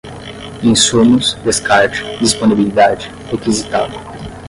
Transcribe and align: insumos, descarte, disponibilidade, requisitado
insumos, 0.63 1.35
descarte, 1.43 2.01
disponibilidade, 2.19 3.07
requisitado 3.31 3.93